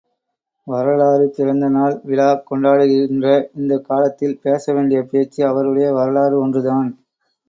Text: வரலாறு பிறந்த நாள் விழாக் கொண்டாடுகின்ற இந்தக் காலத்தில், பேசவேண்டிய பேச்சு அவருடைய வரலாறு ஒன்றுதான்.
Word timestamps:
வரலாறு 0.67 1.25
பிறந்த 1.29 1.65
நாள் 1.69 1.99
விழாக் 2.03 2.47
கொண்டாடுகின்ற 2.49 3.27
இந்தக் 3.53 3.85
காலத்தில், 3.85 4.39
பேசவேண்டிய 4.41 5.01
பேச்சு 5.03 5.47
அவருடைய 5.47 5.91
வரலாறு 5.91 6.39
ஒன்றுதான். 6.39 6.89